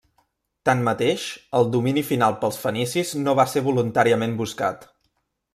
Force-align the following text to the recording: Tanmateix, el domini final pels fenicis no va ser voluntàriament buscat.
Tanmateix, 0.69 1.25
el 1.59 1.69
domini 1.75 2.03
final 2.09 2.37
pels 2.45 2.59
fenicis 2.63 3.13
no 3.27 3.39
va 3.41 3.49
ser 3.55 3.67
voluntàriament 3.71 4.35
buscat. 4.45 4.91